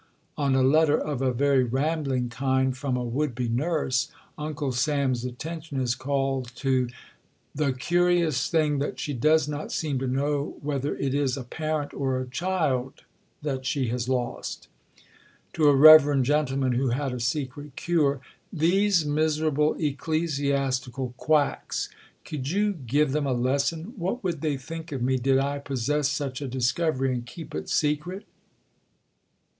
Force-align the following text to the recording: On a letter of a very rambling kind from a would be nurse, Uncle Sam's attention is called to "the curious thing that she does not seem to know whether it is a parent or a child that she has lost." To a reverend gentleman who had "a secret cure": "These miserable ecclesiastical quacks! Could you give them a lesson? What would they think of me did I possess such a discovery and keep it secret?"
On 0.35 0.55
a 0.55 0.63
letter 0.63 0.97
of 0.97 1.21
a 1.21 1.31
very 1.31 1.63
rambling 1.63 2.27
kind 2.29 2.75
from 2.75 2.97
a 2.97 3.03
would 3.03 3.35
be 3.35 3.47
nurse, 3.47 4.09
Uncle 4.35 4.71
Sam's 4.71 5.23
attention 5.23 5.79
is 5.79 5.93
called 5.93 6.49
to 6.55 6.89
"the 7.53 7.71
curious 7.73 8.49
thing 8.49 8.79
that 8.79 8.99
she 8.99 9.13
does 9.13 9.47
not 9.47 9.71
seem 9.71 9.99
to 9.99 10.07
know 10.07 10.57
whether 10.63 10.95
it 10.97 11.13
is 11.13 11.37
a 11.37 11.43
parent 11.43 11.93
or 11.93 12.19
a 12.19 12.25
child 12.27 13.03
that 13.43 13.67
she 13.67 13.89
has 13.89 14.09
lost." 14.09 14.67
To 15.53 15.67
a 15.69 15.75
reverend 15.75 16.25
gentleman 16.25 16.71
who 16.71 16.87
had 16.89 17.13
"a 17.13 17.19
secret 17.19 17.75
cure": 17.75 18.21
"These 18.51 19.05
miserable 19.05 19.75
ecclesiastical 19.75 21.13
quacks! 21.17 21.89
Could 22.25 22.49
you 22.49 22.73
give 22.73 23.11
them 23.11 23.27
a 23.27 23.33
lesson? 23.33 23.93
What 23.97 24.23
would 24.23 24.41
they 24.41 24.57
think 24.57 24.91
of 24.91 25.03
me 25.03 25.17
did 25.17 25.37
I 25.37 25.59
possess 25.59 26.09
such 26.09 26.41
a 26.41 26.47
discovery 26.47 27.13
and 27.13 27.23
keep 27.23 27.53
it 27.53 27.69
secret?" 27.69 28.25